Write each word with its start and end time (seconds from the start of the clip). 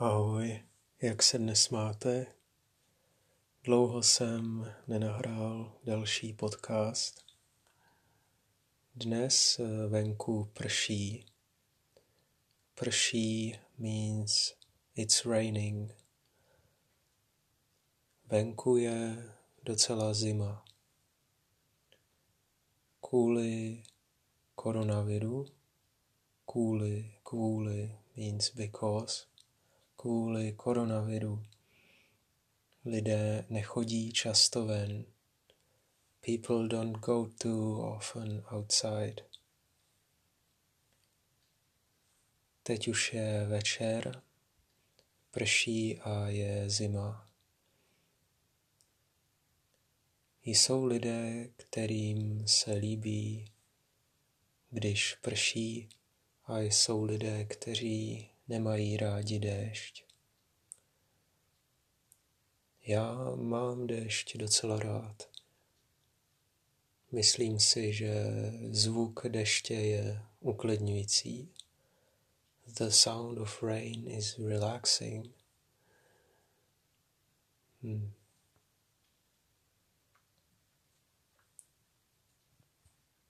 Ahoj, 0.00 0.62
jak 1.02 1.22
se 1.22 1.38
dnes 1.38 1.68
máte? 1.68 2.26
Dlouho 3.64 4.02
jsem 4.02 4.74
nenahrál 4.86 5.78
další 5.84 6.32
podcast. 6.32 7.24
Dnes 8.94 9.58
eh, 9.58 9.86
venku 9.88 10.50
prší. 10.52 11.26
Prší 12.74 13.58
means 13.78 14.54
it's 14.94 15.24
raining. 15.24 15.94
Venku 18.26 18.76
je 18.76 19.30
docela 19.62 20.14
zima. 20.14 20.64
Kvůli 23.00 23.82
koronaviru, 24.54 25.46
kvůli, 26.46 27.14
kvůli 27.22 27.98
means 28.16 28.54
because, 28.54 29.28
kvůli 30.00 30.52
koronaviru 30.52 31.42
lidé 32.84 33.46
nechodí 33.50 34.12
často 34.12 34.66
ven. 34.66 35.04
People 36.20 36.68
don't 36.68 36.98
go 36.98 37.28
too 37.38 37.96
often 37.96 38.44
outside. 38.52 39.22
Teď 42.62 42.88
už 42.88 43.12
je 43.12 43.46
večer, 43.46 44.22
prší 45.30 45.98
a 45.98 46.28
je 46.28 46.70
zima. 46.70 47.28
Jsou 50.44 50.84
lidé, 50.84 51.48
kterým 51.56 52.48
se 52.48 52.72
líbí, 52.72 53.52
když 54.70 55.14
prší, 55.14 55.88
a 56.44 56.58
jsou 56.60 57.04
lidé, 57.04 57.44
kteří 57.44 58.30
nemají 58.48 58.96
rádi 58.96 59.38
déšť. 59.38 60.04
Já 62.86 63.34
mám 63.34 63.86
déšť 63.86 64.36
docela 64.36 64.78
rád. 64.78 65.28
Myslím 67.12 67.60
si, 67.60 67.92
že 67.92 68.12
zvuk 68.70 69.26
deště 69.28 69.74
je 69.74 70.22
uklidňující. 70.40 71.48
The 72.66 72.88
sound 72.88 73.38
of 73.38 73.62
rain 73.62 74.08
is 74.08 74.38
relaxing. 74.38 75.34
Hmm. 77.82 78.12